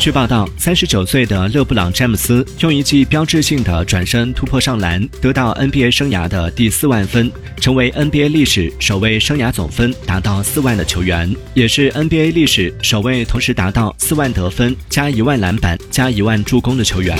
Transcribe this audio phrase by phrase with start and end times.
[0.00, 17.14] 据报道三十九岁的勒布朗詹姆斯用一记标志性的转身突破上篮得到 nba 生涯的第四万分成为 nba 历史首位生涯总分达到四万的球员也是 nba 历史首位同时达到四万得分加一万篮板加一万助攻的球员。